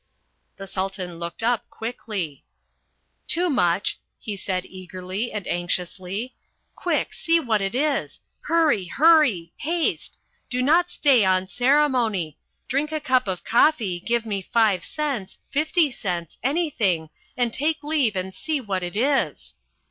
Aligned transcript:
The 0.57 0.65
Sultan 0.65 1.19
looked 1.19 1.43
up 1.43 1.69
quickly. 1.69 2.43
"Toomuch," 3.27 3.99
he 4.19 4.35
said 4.35 4.65
eagerly 4.65 5.31
and 5.31 5.47
anxiously, 5.47 6.33
"quick, 6.75 7.13
see 7.13 7.39
what 7.39 7.61
it 7.61 7.75
is. 7.75 8.19
Hurry! 8.45 8.85
hurry! 8.87 9.53
Haste! 9.57 10.17
Do 10.49 10.63
not 10.63 10.89
stay 10.89 11.23
on 11.23 11.47
ceremony. 11.47 12.39
Drink 12.67 12.91
a 12.91 12.99
cup 12.99 13.27
of 13.27 13.43
coffee, 13.43 13.99
give 13.99 14.25
me 14.25 14.41
five 14.41 14.83
cents 14.83 15.37
fifty 15.51 15.91
cents, 15.91 16.39
anything 16.41 17.11
and 17.37 17.53
take 17.53 17.83
leave 17.83 18.15
and 18.15 18.33
see 18.33 18.59
what 18.59 18.81
it 18.81 18.95
is." 18.95 19.53